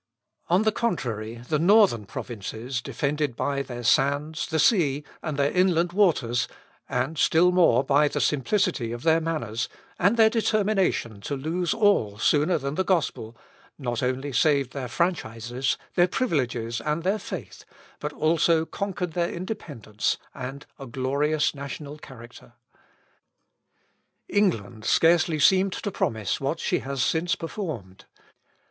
[0.49, 5.93] On the contrary, the northern provinces defended by their sands, the sea, and their inland
[5.93, 6.47] waters,
[6.89, 9.69] and still more, by the simplicity of their manners,
[9.99, 13.37] and their determination to lose all sooner than the gospel,
[13.77, 17.63] not only saved their franchises, their privileges, and their faith,
[17.99, 22.53] but also conquered their independence, and a glorious national character.
[24.27, 28.05] England scarcely seemed to promise what she has since performed.